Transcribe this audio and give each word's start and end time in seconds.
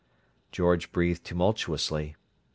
George 0.51 0.91
breathed 0.91 1.23
tumultuously. 1.25 2.15